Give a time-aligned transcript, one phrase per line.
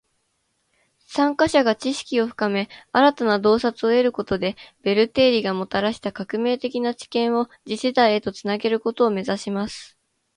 [1.09, 9.99] 参加者が知識を深め，新たな洞察を得ることで，ベル定理がもたらした革命的な知見を次世代へと繋げることを目指します．